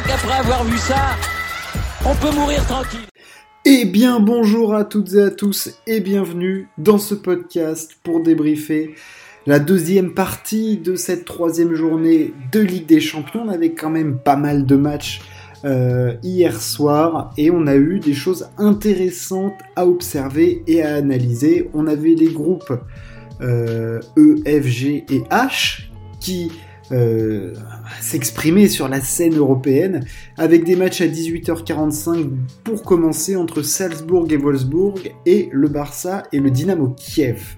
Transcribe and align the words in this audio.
crois 0.00 0.16
qu'après 0.16 0.38
avoir 0.38 0.64
vu 0.64 0.78
ça, 0.78 1.16
on 2.06 2.14
peut 2.14 2.34
mourir 2.34 2.64
tranquille. 2.66 3.00
Eh 3.64 3.84
bien 3.84 4.20
bonjour 4.20 4.74
à 4.74 4.84
toutes 4.84 5.12
et 5.14 5.22
à 5.22 5.30
tous 5.30 5.70
et 5.86 6.00
bienvenue 6.00 6.68
dans 6.78 6.98
ce 6.98 7.14
podcast 7.14 7.96
pour 8.02 8.22
débriefer 8.22 8.94
la 9.46 9.58
deuxième 9.58 10.14
partie 10.14 10.78
de 10.78 10.94
cette 10.94 11.24
troisième 11.24 11.74
journée 11.74 12.32
de 12.52 12.60
Ligue 12.60 12.86
des 12.86 13.00
Champions. 13.00 13.42
On 13.46 13.48
avait 13.48 13.72
quand 13.72 13.90
même 13.90 14.18
pas 14.18 14.36
mal 14.36 14.64
de 14.64 14.76
matchs 14.76 15.20
euh, 15.64 16.14
hier 16.22 16.60
soir 16.60 17.32
et 17.36 17.50
on 17.50 17.66
a 17.66 17.76
eu 17.76 18.00
des 18.00 18.14
choses 18.14 18.48
intéressantes 18.56 19.58
à 19.76 19.86
observer 19.86 20.62
et 20.66 20.82
à 20.82 20.94
analyser. 20.94 21.68
On 21.74 21.86
avait 21.86 22.14
les 22.14 22.32
groupes 22.32 22.72
euh, 23.42 24.00
E, 24.16 24.36
F, 24.46 24.66
G 24.66 25.04
et 25.10 25.20
H 25.30 25.90
qui 26.20 26.50
euh, 26.92 27.54
s'exprimer 28.00 28.68
sur 28.68 28.88
la 28.88 29.00
scène 29.00 29.36
européenne, 29.36 30.04
avec 30.36 30.64
des 30.64 30.76
matchs 30.76 31.00
à 31.00 31.06
18h45 31.06 32.30
pour 32.64 32.82
commencer 32.82 33.36
entre 33.36 33.62
Salzbourg 33.62 34.26
et 34.30 34.36
Wolfsburg, 34.36 35.12
et 35.26 35.48
le 35.52 35.68
Barça 35.68 36.24
et 36.32 36.40
le 36.40 36.50
Dynamo 36.50 36.88
Kiev. 36.96 37.56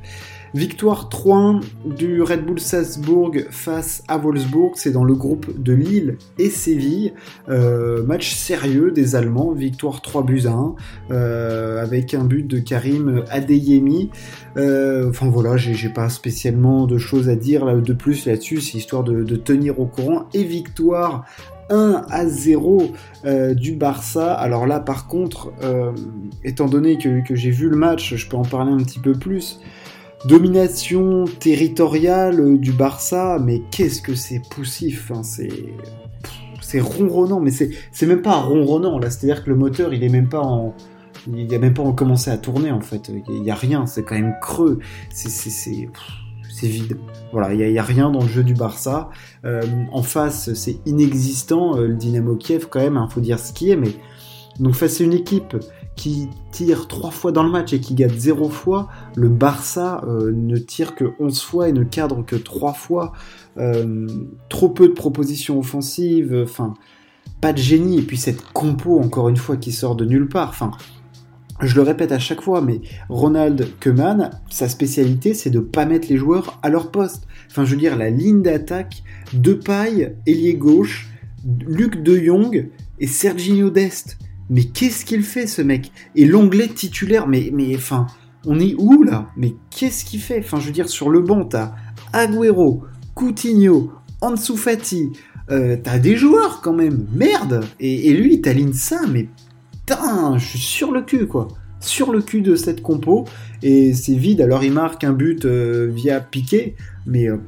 Victoire 0.54 1.08
3-1 1.08 1.62
du 1.96 2.20
Red 2.20 2.44
Bull 2.44 2.60
Salzbourg 2.60 3.32
face 3.48 4.04
à 4.06 4.18
Wolfsburg, 4.18 4.72
c'est 4.74 4.90
dans 4.90 5.04
le 5.04 5.14
groupe 5.14 5.46
de 5.58 5.72
Lille 5.72 6.18
et 6.38 6.50
Séville. 6.50 7.14
Euh, 7.48 8.04
match 8.04 8.34
sérieux 8.34 8.90
des 8.90 9.16
Allemands, 9.16 9.52
victoire 9.52 10.02
3 10.02 10.24
buts 10.24 10.42
à 10.44 10.50
1, 10.50 10.74
euh, 11.10 11.82
avec 11.82 12.12
un 12.12 12.24
but 12.24 12.46
de 12.46 12.58
Karim 12.58 13.24
Adeyemi. 13.30 14.10
Euh, 14.58 15.08
enfin 15.08 15.30
voilà, 15.30 15.56
j'ai 15.56 15.88
pas 15.88 16.10
spécialement 16.10 16.86
de 16.86 16.98
choses 16.98 17.30
à 17.30 17.34
dire 17.34 17.80
de 17.80 17.92
plus 17.94 18.26
là-dessus, 18.26 18.60
c'est 18.60 18.76
histoire 18.76 19.04
de, 19.04 19.36
tenir 19.36 19.80
au 19.80 19.86
courant. 19.86 20.26
Et 20.34 20.44
victoire 20.44 21.24
1 21.70 22.04
à 22.10 22.26
0 22.26 22.92
euh, 23.24 23.54
du 23.54 23.72
Barça. 23.72 24.34
Alors 24.34 24.66
là 24.66 24.80
par 24.80 25.06
contre, 25.06 25.50
étant 26.44 26.66
donné 26.66 26.98
que 26.98 27.34
j'ai 27.34 27.50
vu 27.50 27.70
le 27.70 27.76
match, 27.76 28.16
je 28.16 28.28
peux 28.28 28.36
en 28.36 28.44
parler 28.44 28.70
un 28.70 28.84
petit 28.84 28.98
peu 28.98 29.12
plus. 29.14 29.58
Domination 30.26 31.24
territoriale 31.40 32.58
du 32.58 32.72
Barça, 32.72 33.38
mais 33.42 33.62
qu'est-ce 33.70 34.00
que 34.00 34.14
c'est 34.14 34.40
poussif, 34.50 35.10
hein, 35.10 35.22
c'est 35.22 35.48
c'est 36.60 36.80
ronronnant, 36.80 37.40
mais 37.40 37.50
c'est 37.50 38.06
même 38.06 38.22
pas 38.22 38.36
ronronnant 38.36 38.98
là, 38.98 39.10
c'est-à-dire 39.10 39.44
que 39.44 39.50
le 39.50 39.56
moteur 39.56 39.92
il 39.92 40.04
est 40.04 40.08
même 40.08 40.28
pas 40.28 40.40
en 40.40 40.74
il 41.26 41.52
a 41.54 41.58
même 41.58 41.74
pas 41.74 41.90
commencé 41.92 42.30
à 42.30 42.38
tourner 42.38 42.70
en 42.70 42.80
fait, 42.80 43.10
il 43.28 43.44
y 43.44 43.50
a 43.50 43.54
rien, 43.54 43.86
c'est 43.86 44.04
quand 44.04 44.14
même 44.14 44.34
creux, 44.40 44.78
c'est 45.12 46.68
vide. 46.68 46.98
Voilà, 47.32 47.52
il 47.54 47.72
n'y 47.72 47.78
a, 47.78 47.82
a, 47.82 47.84
rien 47.84 48.10
dans 48.10 48.20
le 48.20 48.28
jeu 48.28 48.44
du 48.44 48.54
Barça. 48.54 49.10
Euh, 49.44 49.62
en 49.90 50.02
face, 50.02 50.52
c'est 50.54 50.76
inexistant. 50.86 51.76
Euh, 51.76 51.88
le 51.88 51.94
Dynamo 51.94 52.36
Kiev, 52.36 52.66
quand 52.70 52.80
même, 52.80 52.94
il 52.94 52.98
hein, 52.98 53.08
faut 53.10 53.20
dire 53.20 53.38
ce 53.38 53.52
qui 53.52 53.70
est. 53.70 53.76
Mais 53.76 53.88
donc 54.60 54.74
face 54.74 55.00
à 55.00 55.04
une 55.04 55.14
équipe 55.14 55.56
qui 55.96 56.28
tire 56.50 56.88
trois 56.88 57.10
fois 57.10 57.32
dans 57.32 57.42
le 57.42 57.50
match 57.50 57.72
et 57.72 57.80
qui 57.80 57.94
gagne 57.94 58.16
zéro 58.16 58.48
fois, 58.48 58.88
le 59.14 59.28
Barça 59.28 60.02
euh, 60.06 60.32
ne 60.34 60.56
tire 60.56 60.94
que 60.94 61.12
11 61.20 61.42
fois 61.42 61.68
et 61.68 61.72
ne 61.72 61.84
cadre 61.84 62.24
que 62.24 62.36
trois 62.36 62.72
fois. 62.72 63.12
Euh, 63.58 64.06
trop 64.48 64.70
peu 64.70 64.88
de 64.88 64.94
propositions 64.94 65.58
offensives, 65.58 66.34
enfin, 66.44 66.74
pas 67.40 67.52
de 67.52 67.58
génie. 67.58 67.98
Et 67.98 68.02
puis 68.02 68.16
cette 68.16 68.42
compo, 68.52 68.98
encore 68.98 69.28
une 69.28 69.36
fois, 69.36 69.56
qui 69.56 69.72
sort 69.72 69.94
de 69.94 70.04
nulle 70.04 70.28
part. 70.28 70.48
Enfin, 70.48 70.70
je 71.60 71.76
le 71.76 71.82
répète 71.82 72.10
à 72.12 72.18
chaque 72.18 72.40
fois, 72.40 72.60
mais 72.60 72.80
Ronald 73.08 73.68
Koeman, 73.78 74.30
sa 74.50 74.68
spécialité, 74.68 75.34
c'est 75.34 75.50
de 75.50 75.60
pas 75.60 75.84
mettre 75.84 76.08
les 76.08 76.16
joueurs 76.16 76.58
à 76.62 76.70
leur 76.70 76.90
poste. 76.90 77.26
Enfin, 77.50 77.64
je 77.64 77.72
veux 77.72 77.80
dire, 77.80 77.96
la 77.96 78.10
ligne 78.10 78.42
d'attaque, 78.42 79.02
de 79.34 79.52
paille, 79.52 80.16
ailier 80.26 80.54
gauche, 80.54 81.08
Luc 81.44 82.02
de 82.02 82.16
Jong 82.16 82.68
et 82.98 83.06
Serginho 83.06 83.70
Dest 83.70 84.16
mais 84.52 84.64
qu'est-ce 84.64 85.06
qu'il 85.06 85.22
fait 85.22 85.46
ce 85.46 85.62
mec? 85.62 85.90
Et 86.14 86.26
l'anglais 86.26 86.68
titulaire, 86.68 87.26
mais, 87.26 87.48
mais 87.54 87.74
enfin, 87.74 88.06
on 88.44 88.60
est 88.60 88.74
où 88.76 89.02
là? 89.02 89.30
Mais 89.34 89.54
qu'est-ce 89.70 90.04
qu'il 90.04 90.20
fait? 90.20 90.40
Enfin, 90.40 90.60
je 90.60 90.66
veux 90.66 90.72
dire, 90.72 90.90
sur 90.90 91.08
le 91.08 91.20
banc, 91.20 91.46
t'as 91.46 91.72
Agüero, 92.12 92.82
Coutinho, 93.14 93.92
Ansu 94.20 94.58
Fati, 94.58 95.10
euh, 95.50 95.78
t'as 95.82 95.98
des 95.98 96.16
joueurs 96.16 96.60
quand 96.60 96.74
même, 96.74 97.06
merde! 97.14 97.64
Et, 97.80 98.12
lui, 98.12 98.42
t'aligne 98.42 98.74
ça, 98.74 99.00
mais 99.10 99.26
putain, 99.86 100.36
je 100.36 100.44
suis 100.44 100.58
sur 100.58 100.92
le 100.92 101.00
cul, 101.00 101.26
quoi. 101.26 101.48
Sur 101.80 102.12
le 102.12 102.20
cul 102.20 102.42
de 102.42 102.54
cette 102.54 102.82
compo, 102.82 103.24
et 103.62 103.94
c'est 103.94 104.14
vide, 104.14 104.42
alors 104.42 104.62
il 104.62 104.72
marque 104.72 105.02
un 105.02 105.14
but 105.14 105.46
euh, 105.46 105.90
via 105.90 106.20
Piqué, 106.20 106.76
mais 107.06 107.26
euh, 107.26 107.38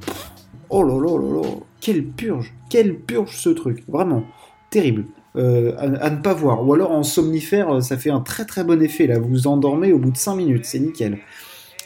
oh 0.70 0.82
là 0.82 0.94
là 0.94 1.18
là 1.18 1.42
là, 1.42 1.48
quelle 1.82 2.06
purge, 2.06 2.54
quelle 2.70 2.98
purge 2.98 3.36
ce 3.36 3.50
truc, 3.50 3.84
vraiment, 3.88 4.24
terrible. 4.70 5.04
Euh, 5.36 5.72
à, 5.78 6.10
ne 6.10 6.22
pas 6.22 6.32
voir. 6.32 6.64
Ou 6.66 6.74
alors 6.74 6.92
en 6.92 7.02
somnifère, 7.02 7.82
ça 7.82 7.96
fait 7.96 8.10
un 8.10 8.20
très 8.20 8.44
très 8.44 8.62
bon 8.62 8.80
effet. 8.80 9.06
Là, 9.06 9.18
vous 9.18 9.28
vous 9.28 9.46
endormez 9.48 9.92
au 9.92 9.98
bout 9.98 10.12
de 10.12 10.16
5 10.16 10.36
minutes, 10.36 10.64
c'est 10.64 10.78
nickel. 10.78 11.18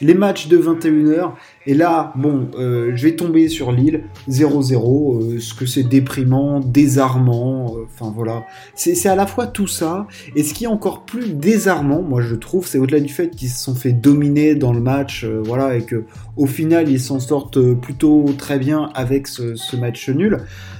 Les 0.01 0.13
matchs 0.13 0.47
de 0.47 0.57
21h, 0.57 1.31
et 1.65 1.73
là, 1.73 2.13
bon, 2.15 2.47
euh, 2.57 2.91
je 2.95 3.03
vais 3.03 3.15
tomber 3.15 3.47
sur 3.47 3.71
l'île 3.71 4.05
0-0, 4.29 5.35
euh, 5.35 5.39
ce 5.39 5.53
que 5.53 5.65
c'est 5.65 5.83
déprimant, 5.83 6.59
désarmant, 6.59 7.75
enfin 7.85 8.11
voilà. 8.15 8.43
C'est 8.75 9.07
à 9.07 9.15
la 9.15 9.27
fois 9.27 9.47
tout 9.47 9.67
ça, 9.67 10.07
et 10.35 10.43
ce 10.43 10.53
qui 10.53 10.63
est 10.63 10.67
encore 10.67 11.05
plus 11.05 11.33
désarmant, 11.33 12.01
moi 12.01 12.21
je 12.21 12.35
trouve, 12.35 12.65
c'est 12.65 12.77
au-delà 12.77 12.99
du 12.99 13.11
fait 13.13 13.29
qu'ils 13.29 13.49
se 13.49 13.63
sont 13.63 13.75
fait 13.75 13.91
dominer 13.91 14.55
dans 14.55 14.73
le 14.73 14.81
match, 14.81 15.23
euh, 15.23 15.41
voilà, 15.43 15.75
et 15.75 15.81
que 15.81 16.05
au 16.37 16.45
final 16.45 16.89
ils 16.89 16.99
s'en 16.99 17.19
sortent 17.19 17.73
plutôt 17.73 18.25
très 18.37 18.59
bien 18.59 18.89
avec 18.95 19.27
ce, 19.27 19.75
match 19.75 20.09
nul 20.09 20.39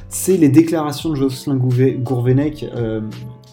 c'est 0.09 0.37
les 0.37 0.49
déclarations 0.49 1.11
de 1.11 1.15
Jocelyn 1.15 1.55
Gourvenec 1.55 2.65
euh, 2.75 3.01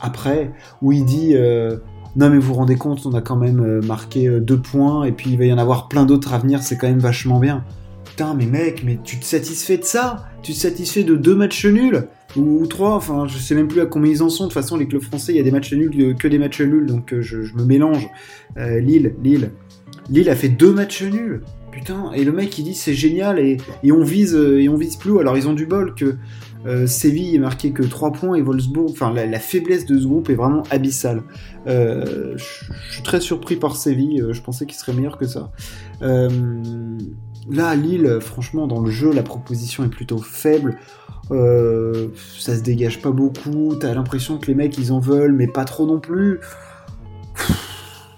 après, 0.00 0.52
où 0.82 0.90
il 0.92 1.04
dit 1.04 1.34
euh, 1.34 1.76
Non, 2.16 2.30
mais 2.30 2.38
vous 2.38 2.54
rendez 2.54 2.76
compte, 2.76 3.04
on 3.04 3.12
a 3.12 3.20
quand 3.20 3.36
même 3.36 3.60
euh, 3.60 3.82
marqué 3.82 4.28
deux 4.40 4.58
points, 4.58 5.04
et 5.04 5.12
puis 5.12 5.30
il 5.30 5.38
va 5.38 5.44
y 5.44 5.52
en 5.52 5.58
avoir 5.58 5.88
plein 5.88 6.06
d'autres 6.06 6.32
à 6.32 6.38
venir, 6.38 6.62
c'est 6.62 6.78
quand 6.78 6.88
même 6.88 6.98
vachement 6.98 7.38
bien. 7.38 7.64
Putain, 8.06 8.34
mais 8.34 8.46
mec, 8.46 8.82
mais 8.84 8.98
tu 9.04 9.18
te 9.18 9.24
satisfais 9.24 9.76
de 9.76 9.84
ça? 9.84 10.24
Tu 10.42 10.52
te 10.52 10.58
satisfais 10.58 11.04
de 11.04 11.14
deux 11.14 11.34
matchs 11.34 11.66
nuls? 11.66 12.06
Ou 12.34 12.66
trois, 12.66 12.94
enfin 12.94 13.26
je 13.26 13.38
sais 13.38 13.54
même 13.54 13.68
plus 13.68 13.80
à 13.80 13.86
combien 13.86 14.10
ils 14.10 14.22
en 14.22 14.28
sont. 14.28 14.44
De 14.44 14.48
toute 14.48 14.54
façon, 14.54 14.76
les 14.76 14.86
clubs 14.86 15.02
français, 15.02 15.32
il 15.32 15.36
y 15.36 15.40
a 15.40 15.42
des 15.42 15.50
matchs 15.50 15.72
nuls 15.72 16.16
que 16.16 16.28
des 16.28 16.38
matchs 16.38 16.60
nuls, 16.60 16.86
donc 16.86 17.14
je, 17.20 17.36
me 17.54 17.64
mélange. 17.64 18.08
Euh, 18.56 18.80
Lille, 18.80 19.14
Lille. 19.22 19.52
Lille 20.10 20.28
a 20.30 20.34
fait 20.34 20.48
deux 20.48 20.72
matchs 20.72 21.02
nuls. 21.02 21.42
Putain, 21.70 22.10
et 22.12 22.24
le 22.24 22.32
mec 22.32 22.58
il 22.58 22.64
dit 22.64 22.74
c'est 22.74 22.94
génial 22.94 23.38
et, 23.38 23.58
et, 23.82 23.92
on 23.92 24.02
vise 24.02 24.34
et 24.34 24.68
on 24.70 24.76
vise 24.76 24.96
plus. 24.96 25.18
Alors 25.18 25.36
ils 25.36 25.46
ont 25.46 25.52
du 25.52 25.66
bol 25.66 25.94
que 25.94 26.16
euh, 26.64 26.86
Séville 26.86 27.34
est 27.34 27.40
marqué 27.40 27.72
que 27.72 27.82
3 27.82 28.12
points 28.12 28.36
et 28.36 28.42
Wolfsburg, 28.42 28.90
enfin 28.90 29.12
la, 29.12 29.38
faiblesse 29.38 29.84
de 29.84 29.98
ce 29.98 30.06
groupe 30.06 30.30
est 30.30 30.34
vraiment 30.34 30.62
abyssale. 30.70 31.22
Euh, 31.66 32.34
je 32.36 32.92
suis 32.94 33.02
très 33.02 33.20
surpris 33.20 33.56
par 33.56 33.76
Séville, 33.76 34.24
je 34.30 34.40
pensais 34.40 34.66
qu'il 34.66 34.76
serait 34.76 34.92
meilleur 34.92 35.18
que 35.18 35.26
ça. 35.26 35.52
Euh, 36.02 36.98
là, 37.50 37.74
Lille, 37.76 38.18
franchement, 38.20 38.66
dans 38.66 38.80
le 38.80 38.90
jeu, 38.90 39.12
la 39.12 39.22
proposition 39.22 39.84
est 39.84 39.90
plutôt 39.90 40.18
faible. 40.18 40.78
Euh, 41.32 42.08
ça 42.38 42.56
se 42.56 42.62
dégage 42.62 43.02
pas 43.02 43.10
beaucoup. 43.10 43.74
T'as 43.80 43.94
l'impression 43.94 44.38
que 44.38 44.46
les 44.46 44.54
mecs 44.54 44.78
ils 44.78 44.92
en 44.92 45.00
veulent, 45.00 45.32
mais 45.32 45.46
pas 45.46 45.64
trop 45.64 45.86
non 45.86 46.00
plus. 46.00 46.40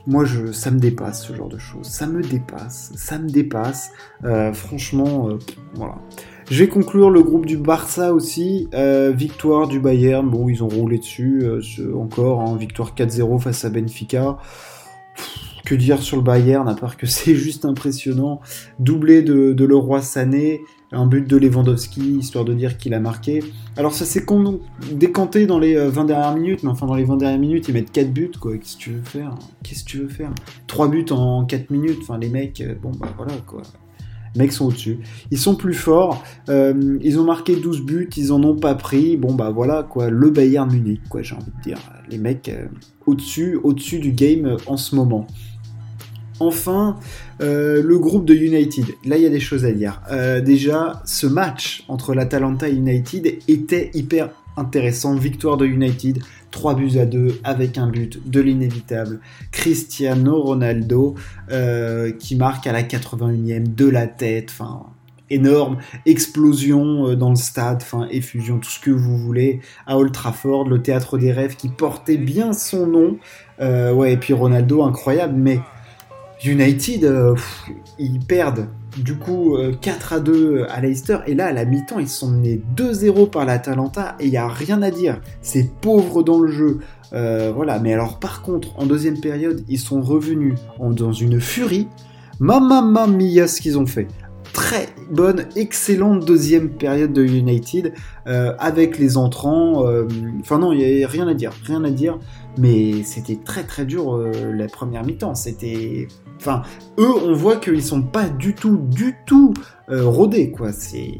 Moi, 0.06 0.24
ça 0.52 0.70
me 0.70 0.78
dépasse 0.78 1.26
ce 1.26 1.34
genre 1.34 1.48
de 1.48 1.58
choses. 1.58 1.86
Ça 1.86 2.06
me 2.06 2.22
dépasse, 2.22 2.92
ça 2.96 3.18
me 3.18 3.28
dépasse. 3.28 3.90
Euh, 4.24 4.52
franchement, 4.52 5.28
euh, 5.28 5.38
voilà. 5.74 5.96
Je 6.50 6.64
vais 6.64 6.68
conclure 6.68 7.10
le 7.10 7.22
groupe 7.22 7.44
du 7.44 7.58
Barça 7.58 8.14
aussi. 8.14 8.68
Euh, 8.72 9.12
victoire 9.14 9.68
du 9.68 9.80
Bayern. 9.80 10.26
Bon, 10.26 10.48
ils 10.48 10.64
ont 10.64 10.68
roulé 10.68 10.98
dessus 10.98 11.44
encore. 11.94 12.40
Hein, 12.40 12.56
victoire 12.56 12.94
4-0 12.94 13.38
face 13.38 13.66
à 13.66 13.70
Benfica. 13.70 14.38
Que 15.66 15.74
dire 15.74 16.00
sur 16.00 16.16
le 16.16 16.22
Bayern, 16.22 16.66
à 16.66 16.74
part 16.74 16.96
que 16.96 17.06
c'est 17.06 17.34
juste 17.34 17.66
impressionnant. 17.66 18.40
Doublé 18.78 19.20
de, 19.20 19.64
Leroy 19.64 20.00
Sané 20.00 20.60
un 20.90 21.04
but 21.04 21.28
de 21.28 21.36
Lewandowski, 21.36 22.00
histoire 22.00 22.46
de 22.46 22.54
dire 22.54 22.78
qu'il 22.78 22.94
a 22.94 23.00
marqué. 23.00 23.44
Alors 23.76 23.92
ça 23.92 24.06
s'est 24.06 24.24
décanté 24.90 25.44
dans 25.44 25.58
les 25.58 25.76
20 25.76 26.06
dernières 26.06 26.34
minutes, 26.34 26.62
mais 26.62 26.70
enfin 26.70 26.86
dans 26.86 26.94
les 26.94 27.04
20 27.04 27.18
dernières 27.18 27.38
minutes, 27.38 27.68
ils 27.68 27.74
mettent 27.74 27.92
4 27.92 28.10
buts, 28.10 28.30
quoi. 28.40 28.56
Qu'est-ce 28.56 28.78
que 28.78 28.80
tu 28.80 28.90
veux 28.92 29.02
faire? 29.02 29.34
Qu'est-ce 29.62 29.84
que 29.84 29.90
tu 29.90 29.98
veux 29.98 30.08
faire? 30.08 30.30
3 30.66 30.88
buts 30.88 31.04
en 31.10 31.44
4 31.44 31.68
minutes, 31.68 31.98
enfin 32.00 32.16
les 32.16 32.30
mecs, 32.30 32.64
bon 32.80 32.92
bah 32.98 33.12
voilà, 33.18 33.34
quoi. 33.46 33.60
Les 34.34 34.42
mecs 34.42 34.52
sont 34.52 34.66
au-dessus. 34.66 34.98
Ils 35.30 35.38
sont 35.38 35.54
plus 35.54 35.74
forts, 35.74 36.22
euh, 36.48 36.98
ils 37.02 37.18
ont 37.18 37.24
marqué 37.24 37.56
12 37.56 37.82
buts, 37.82 38.10
ils 38.16 38.32
en 38.32 38.42
ont 38.42 38.56
pas 38.56 38.74
pris, 38.74 39.16
bon 39.16 39.34
bah 39.34 39.50
voilà, 39.50 39.82
quoi. 39.82 40.10
Le 40.10 40.30
Bayern 40.30 40.70
Munich, 40.70 41.00
quoi, 41.08 41.22
j'ai 41.22 41.34
envie 41.34 41.52
de 41.58 41.62
dire. 41.62 41.78
Les 42.10 42.18
mecs 42.18 42.48
euh, 42.48 42.66
au-dessus, 43.06 43.58
au-dessus 43.62 43.98
du 43.98 44.12
game 44.12 44.56
en 44.66 44.76
ce 44.76 44.94
moment. 44.94 45.26
Enfin, 46.40 46.96
euh, 47.40 47.82
le 47.82 47.98
groupe 47.98 48.24
de 48.24 48.34
United. 48.34 48.84
Là, 49.04 49.16
il 49.16 49.22
y 49.22 49.26
a 49.26 49.30
des 49.30 49.40
choses 49.40 49.64
à 49.64 49.72
dire. 49.72 50.02
Euh, 50.10 50.40
déjà, 50.40 51.02
ce 51.04 51.26
match 51.26 51.84
entre 51.88 52.14
l'Atalanta 52.14 52.68
et 52.68 52.74
United 52.74 53.38
était 53.48 53.90
hyper 53.94 54.30
intéressant. 54.56 55.14
Victoire 55.14 55.56
de 55.56 55.66
United, 55.66 56.20
3 56.50 56.74
buts 56.74 56.98
à 56.98 57.06
2 57.06 57.40
avec 57.44 57.78
un 57.78 57.88
but 57.88 58.20
de 58.28 58.40
l'inévitable. 58.40 59.20
Cristiano 59.50 60.40
Ronaldo 60.40 61.14
euh, 61.50 62.12
qui 62.12 62.36
marque 62.36 62.66
à 62.66 62.72
la 62.72 62.82
81e 62.82 63.74
de 63.74 63.88
la 63.88 64.06
tête. 64.06 64.48
Enfin, 64.50 64.86
énorme, 65.30 65.78
explosion 66.06 67.14
dans 67.14 67.30
le 67.30 67.36
stade, 67.36 67.80
enfin 67.82 68.08
effusion, 68.10 68.58
tout 68.58 68.70
ce 68.70 68.80
que 68.80 68.90
vous 68.90 69.18
voulez, 69.18 69.60
à 69.86 69.98
Old 69.98 70.12
Trafford, 70.12 70.68
le 70.68 70.80
théâtre 70.80 71.18
des 71.18 71.32
rêves 71.32 71.54
qui 71.56 71.68
portait 71.68 72.16
bien 72.16 72.54
son 72.54 72.86
nom. 72.86 73.18
ouais, 73.60 74.14
et 74.14 74.16
puis 74.16 74.32
Ronaldo, 74.32 74.82
incroyable, 74.82 75.34
mais 75.36 75.60
United, 76.44 77.36
ils 77.98 78.20
perdent 78.20 78.68
du 78.98 79.16
coup 79.16 79.56
4 79.80 80.12
à 80.12 80.20
2 80.20 80.66
à 80.68 80.80
Leicester. 80.80 81.18
Et 81.26 81.34
là 81.34 81.46
à 81.46 81.52
la 81.52 81.64
mi-temps 81.64 81.98
ils 81.98 82.08
sont 82.08 82.30
menés 82.30 82.60
2-0 82.76 83.30
par 83.30 83.44
l'Atalanta 83.44 84.16
et 84.20 84.26
il 84.26 84.30
n'y 84.30 84.36
a 84.36 84.48
rien 84.48 84.82
à 84.82 84.90
dire. 84.90 85.20
C'est 85.42 85.70
pauvre 85.80 86.22
dans 86.22 86.40
le 86.40 86.50
jeu. 86.50 86.78
Euh, 87.12 87.52
voilà. 87.54 87.78
Mais 87.78 87.92
alors 87.94 88.18
par 88.18 88.42
contre 88.42 88.78
en 88.78 88.86
deuxième 88.86 89.20
période 89.20 89.64
ils 89.68 89.78
sont 89.78 90.00
revenus 90.00 90.54
dans 90.78 91.12
une 91.12 91.40
furie. 91.40 91.88
Mamma 92.40 93.06
mia 93.06 93.48
ce 93.48 93.60
qu'ils 93.60 93.78
ont 93.78 93.86
fait 93.86 94.06
très 94.58 94.88
bonne, 95.08 95.46
excellente 95.54 96.24
deuxième 96.24 96.70
période 96.70 97.12
de 97.12 97.24
United 97.24 97.94
euh, 98.26 98.54
avec 98.58 98.98
les 98.98 99.16
entrants. 99.16 99.86
Euh, 99.86 100.08
enfin 100.40 100.58
non, 100.58 100.72
il 100.72 100.78
n'y 100.78 101.04
a 101.04 101.08
rien 101.08 101.28
à 101.28 101.34
dire, 101.34 101.52
rien 101.64 101.84
à 101.84 101.90
dire. 101.90 102.18
Mais 102.58 103.04
c'était 103.04 103.36
très 103.36 103.62
très 103.62 103.84
dur 103.84 104.18
la 104.18 104.66
première 104.66 105.04
mi-temps. 105.04 105.36
C'était 105.36 106.08
Enfin, 106.40 106.62
eux, 106.98 107.12
on 107.24 107.34
voit 107.34 107.56
qu'ils 107.56 107.82
sont 107.82 108.02
pas 108.02 108.28
du 108.28 108.54
tout, 108.54 108.76
du 108.76 109.16
tout 109.26 109.52
euh, 109.90 110.06
rodés, 110.06 110.52
quoi. 110.52 110.72
C'est 110.72 111.18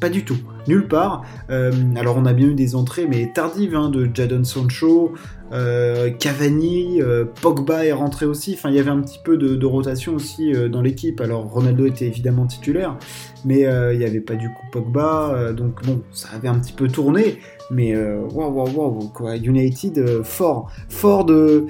pas 0.00 0.08
du 0.08 0.24
tout, 0.24 0.38
nulle 0.66 0.88
part. 0.88 1.24
Euh, 1.50 1.72
alors 1.96 2.16
on 2.16 2.26
a 2.26 2.32
bien 2.32 2.48
eu 2.48 2.54
des 2.54 2.74
entrées, 2.74 3.06
mais 3.06 3.30
tardives, 3.32 3.74
hein, 3.74 3.90
de 3.90 4.08
Jadon 4.12 4.44
Sancho, 4.44 5.14
euh, 5.52 6.10
Cavani, 6.10 7.00
Pogba 7.40 7.86
est 7.86 7.92
rentré 7.92 8.26
aussi. 8.26 8.54
Enfin, 8.54 8.70
il 8.70 8.76
y 8.76 8.78
avait 8.78 8.90
un 8.90 9.00
petit 9.00 9.20
peu 9.22 9.36
de, 9.36 9.66
rotation 9.66 10.14
aussi 10.14 10.52
dans 10.70 10.82
l'équipe. 10.82 11.20
Alors 11.20 11.44
Ronaldo 11.44 11.86
était 11.86 12.06
évidemment 12.06 12.46
titulaire, 12.46 12.96
mais 13.44 13.60
il 13.92 13.98
n'y 13.98 14.04
avait 14.04 14.20
pas 14.20 14.34
du 14.34 14.48
coup 14.48 14.66
Pogba. 14.72 15.52
donc 15.52 15.84
bon, 15.84 16.02
ça 16.12 16.28
avait 16.34 16.48
un 16.48 16.58
petit 16.58 16.72
peu 16.72 16.88
tourné. 16.88 17.38
Mais 17.70 17.94
waouh, 17.96 18.52
waouh, 18.52 18.70
waouh, 18.70 19.08
quoi. 19.08 19.36
United 19.36 20.22
fort, 20.22 20.70
fort 20.88 21.24
de 21.24 21.66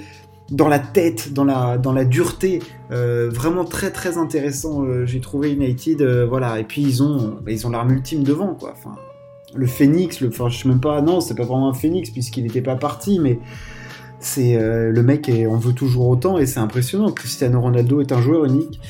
dans 0.51 0.69
la 0.69 0.79
tête, 0.79 1.33
dans 1.33 1.45
la, 1.45 1.79
dans 1.79 1.93
la 1.93 2.05
dureté. 2.05 2.61
Euh, 2.91 3.29
vraiment 3.31 3.65
très 3.65 3.91
très 3.91 4.19
intéressant. 4.19 4.85
Euh, 4.85 5.05
j'ai 5.07 5.21
trouvé 5.21 5.53
United, 5.53 6.01
euh, 6.01 6.27
voilà. 6.27 6.59
Et 6.59 6.65
puis 6.65 6.83
ils 6.83 7.03
ont, 7.03 7.39
ils 7.47 7.67
ont 7.67 7.71
l'arme 7.71 7.91
ultime 7.93 8.23
devant, 8.23 8.55
quoi. 8.55 8.73
Enfin, 8.73 8.95
le 9.55 9.67
Phoenix, 9.67 10.21
le, 10.21 10.29
enfin, 10.29 10.49
je 10.49 10.59
sais 10.59 10.69
même 10.69 10.81
pas, 10.81 11.01
non, 11.03 11.21
c'est 11.21 11.35
pas 11.35 11.45
vraiment 11.45 11.69
un 11.69 11.75
Phoenix 11.75 12.11
puisqu'il 12.11 12.45
n'était 12.45 12.63
pas 12.63 12.77
parti, 12.77 13.19
mais 13.19 13.39
c'est 14.21 14.59
le 14.59 15.03
mec 15.03 15.29
et 15.29 15.47
on 15.47 15.57
veut 15.57 15.73
toujours 15.73 16.09
autant 16.09 16.39
et 16.39 16.47
c'est 16.47 16.61
impressionnant. 16.61 17.13
Cristiano 17.13 17.61
Ronaldo 17.61 18.01
est 18.01 18.13
un 18.13 18.21
joueur 18.21 18.45
unique, 18.45 18.81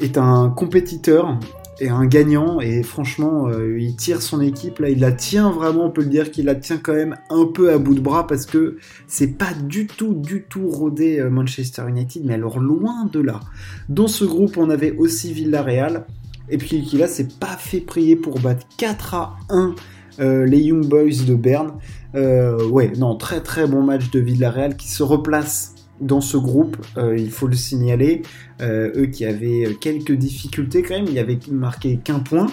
est 0.00 0.16
un 0.16 0.48
compétiteur 0.48 1.38
et 1.80 1.88
un 1.88 2.06
gagnant 2.06 2.60
et 2.60 2.82
franchement 2.82 3.48
euh, 3.48 3.78
il 3.80 3.96
tire 3.96 4.22
son 4.22 4.40
équipe. 4.40 4.78
Là 4.78 4.90
il 4.90 5.00
la 5.00 5.12
tient 5.12 5.50
vraiment 5.50 5.86
on 5.86 5.90
peut 5.90 6.02
le 6.02 6.08
dire 6.08 6.30
qu'il 6.30 6.46
la 6.46 6.54
tient 6.54 6.78
quand 6.78 6.94
même 6.94 7.16
un 7.30 7.46
peu 7.46 7.72
à 7.72 7.78
bout 7.78 7.94
de 7.94 8.00
bras 8.00 8.26
parce 8.26 8.46
que 8.46 8.78
c'est 9.06 9.38
pas 9.38 9.52
du 9.54 9.86
tout 9.86 10.14
du 10.14 10.42
tout 10.42 10.68
rodé 10.68 11.20
euh, 11.20 11.30
Manchester 11.30 11.82
United 11.88 12.24
mais 12.24 12.34
alors 12.34 12.58
loin 12.58 13.06
de 13.12 13.20
là. 13.20 13.40
Dans 13.88 14.08
ce 14.08 14.24
groupe 14.24 14.56
on 14.56 14.70
avait 14.70 14.92
aussi 14.92 15.32
Villarreal. 15.32 16.06
Et 16.50 16.58
puis 16.58 16.82
qui 16.82 16.98
là 16.98 17.06
s'est 17.06 17.28
pas 17.40 17.56
fait 17.56 17.80
prier 17.80 18.16
pour 18.16 18.38
battre 18.38 18.66
4 18.76 19.14
à 19.14 19.36
1 19.48 19.74
euh, 20.20 20.44
les 20.44 20.58
Young 20.58 20.86
Boys 20.86 21.24
de 21.26 21.34
Berne. 21.34 21.72
Ouais 22.14 22.92
non 22.96 23.16
très 23.16 23.40
très 23.40 23.66
bon 23.66 23.82
match 23.82 24.10
de 24.10 24.20
Villarreal 24.20 24.76
qui 24.76 24.88
se 24.88 25.02
replace 25.02 25.73
dans 26.00 26.20
ce 26.20 26.36
groupe, 26.36 26.76
euh, 26.96 27.16
il 27.16 27.30
faut 27.30 27.46
le 27.46 27.54
signaler, 27.54 28.22
euh, 28.60 28.90
eux 28.96 29.06
qui 29.06 29.24
avaient 29.24 29.76
quelques 29.80 30.12
difficultés 30.12 30.82
quand 30.82 30.94
même, 30.94 31.06
il 31.06 31.14
y 31.14 31.18
avait 31.18 31.38
marqué 31.50 31.98
qu'un 31.98 32.18
point, 32.18 32.46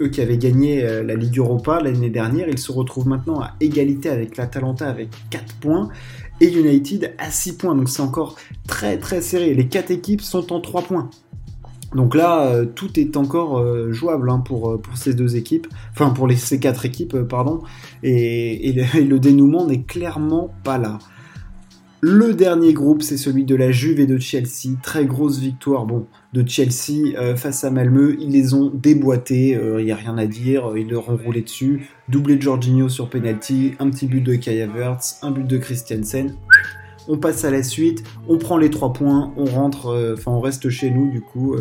eux 0.00 0.08
qui 0.08 0.20
avaient 0.20 0.38
gagné 0.38 0.84
euh, 0.84 1.02
la 1.02 1.14
Ligue 1.14 1.38
Europa 1.38 1.80
l'année 1.80 2.10
dernière, 2.10 2.48
ils 2.48 2.58
se 2.58 2.72
retrouvent 2.72 3.08
maintenant 3.08 3.40
à 3.40 3.54
égalité 3.60 4.10
avec 4.10 4.36
l'Atalanta 4.36 4.88
avec 4.88 5.08
4 5.30 5.54
points 5.56 5.88
et 6.40 6.52
United 6.52 7.14
à 7.18 7.30
6 7.30 7.56
points, 7.56 7.74
donc 7.74 7.88
c'est 7.88 8.02
encore 8.02 8.36
très 8.66 8.98
très 8.98 9.20
serré, 9.20 9.54
les 9.54 9.68
4 9.68 9.90
équipes 9.90 10.20
sont 10.20 10.52
en 10.52 10.60
3 10.60 10.82
points. 10.82 11.10
Donc 11.94 12.16
là, 12.16 12.64
tout 12.74 12.98
est 12.98 13.16
encore 13.16 13.64
jouable 13.92 14.28
hein, 14.28 14.40
pour, 14.40 14.82
pour 14.82 14.96
ces 14.96 15.14
deux 15.14 15.36
équipes, 15.36 15.68
enfin 15.92 16.10
pour 16.10 16.26
les, 16.26 16.34
ces 16.34 16.58
quatre 16.58 16.84
équipes, 16.84 17.16
pardon, 17.18 17.62
et 18.02 18.74
le 18.96 19.18
dénouement 19.20 19.64
n'est 19.64 19.82
clairement 19.82 20.52
pas 20.64 20.76
là. 20.76 20.98
Le 22.06 22.34
dernier 22.34 22.74
groupe, 22.74 23.00
c'est 23.00 23.16
celui 23.16 23.44
de 23.44 23.54
la 23.54 23.70
Juve 23.70 23.98
et 23.98 24.04
de 24.04 24.18
Chelsea. 24.18 24.76
Très 24.82 25.06
grosse 25.06 25.38
victoire 25.38 25.86
bon, 25.86 26.06
de 26.34 26.46
Chelsea 26.46 27.16
euh, 27.16 27.34
face 27.34 27.64
à 27.64 27.70
Malmö. 27.70 28.16
Ils 28.20 28.28
les 28.28 28.52
ont 28.52 28.70
déboîtés, 28.74 29.52
il 29.52 29.56
euh, 29.56 29.82
n'y 29.82 29.90
a 29.90 29.96
rien 29.96 30.18
à 30.18 30.26
dire, 30.26 30.74
ils 30.76 30.90
leur 30.90 31.08
ont 31.08 31.16
roulé 31.16 31.40
dessus. 31.40 31.88
Doublé 32.10 32.36
de 32.36 32.42
Jorginho 32.42 32.90
sur 32.90 33.08
penalty, 33.08 33.72
un 33.78 33.88
petit 33.88 34.06
but 34.06 34.20
de 34.20 34.34
Kai 34.34 34.60
Havertz, 34.60 35.20
un 35.22 35.30
but 35.30 35.46
de 35.46 35.56
Christiansen. 35.56 36.34
On 37.08 37.16
passe 37.16 37.42
à 37.46 37.50
la 37.50 37.62
suite, 37.62 38.04
on 38.28 38.36
prend 38.36 38.58
les 38.58 38.68
trois 38.68 38.92
points, 38.92 39.32
on 39.38 39.46
rentre, 39.46 39.86
euh, 39.86 40.12
enfin 40.12 40.32
on 40.32 40.40
reste 40.40 40.68
chez 40.68 40.90
nous 40.90 41.10
du 41.10 41.22
coup. 41.22 41.56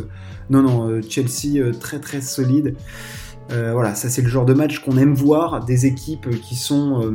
non, 0.49 0.61
non, 0.61 1.01
Chelsea 1.07 1.71
très 1.79 1.99
très 1.99 2.19
solide. 2.19 2.75
voilà, 3.49 3.95
ça 3.95 4.09
c'est 4.09 4.21
le 4.21 4.27
genre 4.27 4.45
de 4.45 4.53
match 4.53 4.79
qu'on 4.79 4.97
aime 4.97 5.13
voir, 5.13 5.63
des 5.63 5.85
équipes 5.85 6.29
qui 6.41 6.55
sont 6.55 7.09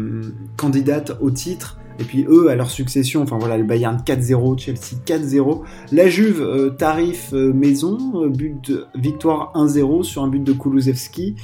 candidates 0.56 1.14
au 1.20 1.30
titre 1.30 1.76
et 1.98 2.04
puis 2.04 2.24
eux, 2.28 2.48
à 2.48 2.54
leur 2.54 2.70
succession, 2.70 3.22
enfin 3.22 3.38
voilà, 3.38 3.56
le 3.56 3.64
Bayern 3.64 4.00
4-0, 4.04 4.58
Chelsea 4.58 5.00
4-0. 5.04 5.62
La 5.92 6.08
Juve, 6.08 6.40
euh, 6.40 6.70
tarif 6.70 7.30
euh, 7.32 7.52
maison, 7.52 7.98
euh, 8.22 8.28
but 8.28 8.72
victoire 8.94 9.52
1-0 9.54 10.04
sur 10.04 10.22
un 10.22 10.28
but 10.28 10.42
de 10.42 10.52
Kulusevski. 10.52 11.36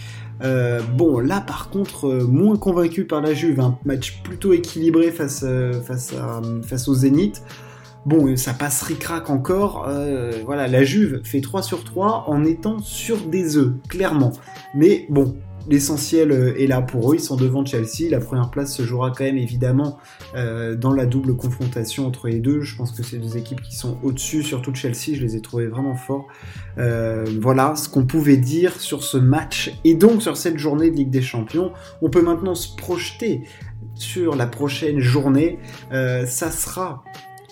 bon, 0.96 1.18
là 1.18 1.40
par 1.40 1.70
contre, 1.70 2.08
moins 2.28 2.56
convaincu 2.56 3.04
par 3.04 3.20
la 3.20 3.34
Juve, 3.34 3.60
un 3.60 3.78
match 3.84 4.22
plutôt 4.22 4.52
équilibré 4.52 5.10
face, 5.10 5.44
face 5.82 6.88
au 6.88 6.94
Zénith. 6.94 7.42
Bon, 8.06 8.36
ça 8.36 8.52
passe 8.52 8.82
ric-rac 8.82 9.30
encore. 9.30 9.88
voilà, 10.44 10.68
la 10.68 10.84
Juve 10.84 11.22
fait 11.24 11.40
3 11.40 11.62
sur 11.62 11.84
3 11.84 12.26
en 12.28 12.44
étant 12.44 12.78
sur 12.80 13.16
des 13.26 13.56
œufs, 13.56 13.72
clairement. 13.88 14.32
Mais 14.74 15.06
bon, 15.08 15.34
l'essentiel 15.68 16.32
euh, 16.32 16.60
est 16.60 16.66
là 16.66 16.82
pour 16.82 17.12
eux. 17.12 17.16
Ils 17.16 17.20
sont 17.20 17.36
devant 17.36 17.64
Chelsea. 17.64 18.10
La 18.10 18.20
première 18.20 18.50
place 18.50 18.74
se 18.74 18.82
jouera 18.82 19.10
quand 19.10 19.24
même 19.24 19.38
évidemment 19.38 19.98
euh, 20.34 20.74
dans 20.74 20.92
la 20.92 21.06
double 21.06 21.36
confrontation 21.36 22.06
entre 22.06 22.28
les 22.28 22.40
deux. 22.40 22.60
Je 22.60 22.76
pense 22.76 22.92
que 22.92 23.02
c'est 23.02 23.18
deux 23.18 23.36
équipes 23.36 23.60
qui 23.60 23.76
sont 23.76 23.98
au-dessus, 24.02 24.42
surtout 24.42 24.74
Chelsea. 24.74 25.14
Je 25.14 25.22
les 25.22 25.36
ai 25.36 25.40
trouvés 25.40 25.66
vraiment 25.66 25.94
forts. 25.94 26.26
Euh, 26.78 27.24
voilà 27.40 27.76
ce 27.76 27.88
qu'on 27.88 28.06
pouvait 28.06 28.36
dire 28.36 28.80
sur 28.80 29.02
ce 29.02 29.16
match 29.16 29.72
et 29.84 29.94
donc 29.94 30.22
sur 30.22 30.36
cette 30.36 30.58
journée 30.58 30.90
de 30.90 30.96
Ligue 30.96 31.10
des 31.10 31.22
Champions. 31.22 31.72
On 32.02 32.10
peut 32.10 32.22
maintenant 32.22 32.54
se 32.54 32.74
projeter 32.76 33.42
sur 33.94 34.34
la 34.34 34.46
prochaine 34.46 34.98
journée. 34.98 35.58
ça 35.90 36.50
sera 36.50 37.04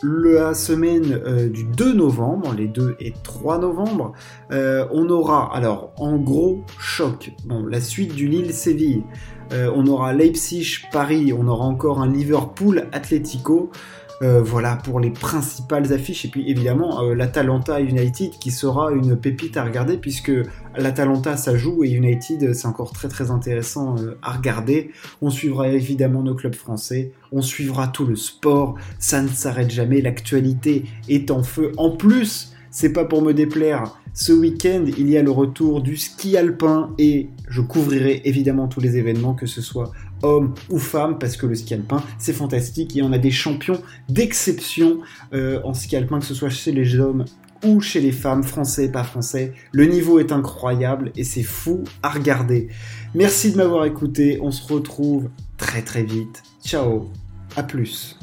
la 0.03 0.55
semaine 0.55 1.21
euh, 1.25 1.49
du 1.49 1.65
2 1.65 1.95
novembre, 1.95 2.55
les 2.57 2.67
2 2.67 2.97
et 3.01 3.13
3 3.23 3.59
novembre, 3.59 4.13
euh, 4.51 4.87
on 4.91 5.09
aura, 5.09 5.55
alors 5.55 5.93
en 5.97 6.17
gros, 6.17 6.65
choc, 6.79 7.33
bon, 7.45 7.65
la 7.67 7.81
suite 7.81 8.15
du 8.15 8.27
Lille-Séville, 8.27 9.05
euh, 9.53 9.71
on 9.75 9.87
aura 9.87 10.13
Leipzig-Paris, 10.13 11.33
on 11.33 11.47
aura 11.47 11.67
encore 11.67 12.01
un 12.01 12.09
Liverpool-Atlético, 12.09 13.71
euh, 14.23 14.41
voilà 14.41 14.77
pour 14.77 15.01
les 15.01 15.11
principales 15.11 15.93
affiches. 15.93 16.25
Et 16.25 16.29
puis 16.29 16.49
évidemment, 16.49 17.03
euh, 17.03 17.15
l'Atalanta 17.15 17.81
United 17.81 18.31
qui 18.39 18.53
sera 18.53 18.93
une 18.93 19.17
pépite 19.17 19.57
à 19.57 19.65
regarder 19.65 19.97
puisque 19.97 20.31
l'Atalanta 20.77 21.37
ça 21.37 21.57
joue 21.57 21.83
et 21.83 21.91
United 21.91 22.55
c'est 22.55 22.67
encore 22.67 22.93
très 22.93 23.09
très 23.09 23.33
intéressant 23.33 23.97
euh, 23.99 24.19
à 24.23 24.33
regarder. 24.33 24.91
On 25.23 25.31
suivra 25.31 25.69
évidemment 25.69 26.23
nos 26.23 26.37
clubs 26.37 26.55
français, 26.55 27.13
on 27.33 27.43
suivra 27.43 27.89
tout 27.89 28.07
le 28.07 28.15
sport, 28.15 28.77
ça 29.01 29.23
ne 29.23 29.29
s'arrête 29.29 29.71
jamais, 29.71 30.01
l'actualité 30.01 30.85
est 31.09 31.31
en 31.33 31.43
feu. 31.43 31.73
En 31.77 31.91
plus, 31.91 32.53
c'est 32.71 32.93
pas 32.93 33.05
pour 33.05 33.23
me 33.23 33.35
déplaire, 33.35 33.99
ce 34.15 34.33
week-end, 34.33 34.85
il 34.99 35.09
y 35.09 35.17
a 35.17 35.23
le 35.23 35.31
retour 35.31 35.81
du 35.81 35.97
ski 35.97 36.37
alpin 36.37 36.91
et 36.99 37.29
je 37.49 37.63
couvrirai 37.63 38.21
évidemment 38.25 38.69
tous 38.69 38.81
les 38.81 38.99
événements, 38.99 39.33
que 39.33 39.47
ce 39.47 39.63
soit 39.63 39.91
hommes 40.23 40.55
ou 40.71 40.79
femmes, 40.79 41.19
parce 41.19 41.37
que 41.37 41.47
le 41.47 41.55
ski 41.55 41.75
alpin, 41.75 42.03
c'est 42.19 42.33
fantastique 42.33 42.97
et 42.97 43.03
on 43.03 43.13
a 43.13 43.19
des 43.19 43.31
champions 43.31 43.81
d'exception 44.09 45.01
euh, 45.33 45.61
en 45.65 45.75
ski 45.75 45.97
alpin, 45.97 46.21
que 46.21 46.27
ce 46.27 46.35
soit 46.35 46.51
chez 46.51 46.73
les 46.73 46.99
hommes 46.99 47.25
ou 47.65 47.81
chez 47.81 48.01
les 48.01 48.13
femmes, 48.13 48.43
français, 48.43 48.91
pas 48.91 49.05
français. 49.05 49.53
Le 49.73 49.87
niveau 49.87 50.19
est 50.19 50.33
incroyable 50.33 51.13
et 51.17 51.25
c'est 51.25 51.43
fou 51.43 51.85
à 52.03 52.11
regarder. 52.11 52.69
Merci 53.15 53.53
de 53.53 53.57
m'avoir 53.57 53.85
écouté, 53.85 54.39
on 54.43 54.51
se 54.51 54.73
retrouve 54.73 55.29
très 55.57 55.83
très 55.83 56.03
vite. 56.03 56.43
Ciao, 56.65 57.09
à 57.57 57.63
plus. 57.63 58.22